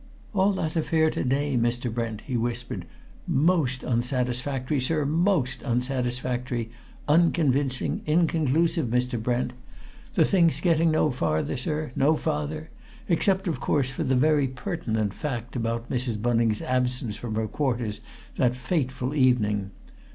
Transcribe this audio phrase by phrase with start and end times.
[0.33, 1.93] "All that affair to day, Mr.
[1.93, 2.85] Brent," he whispered,
[3.27, 6.71] "most unsatisfactory, sir, most unsatisfactory
[7.07, 9.21] unconvincing, inconclusive, Mr.
[9.21, 9.53] Brent!
[10.15, 12.71] The thing's getting no farther, sir, no farther,
[13.07, 16.19] except, of course, for the very pertinent fact about Mrs.
[16.19, 18.01] Bunning's absence from her quarters
[18.37, 19.69] that fateful evening.